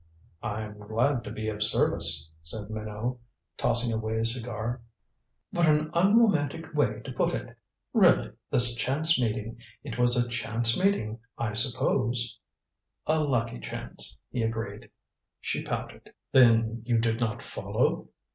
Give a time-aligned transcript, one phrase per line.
[0.41, 3.19] "I'm glad to be of service," said Minot,
[3.55, 4.81] tossing away his cigar.
[5.51, 7.55] "What an unromantic way to put it!
[7.93, 12.39] Really, this chance meeting it was a chance meeting, I suppose?"
[13.05, 14.89] "A lucky chance," he agreed.
[15.39, 16.11] She pouted.
[16.31, 18.07] "Then you did not follow?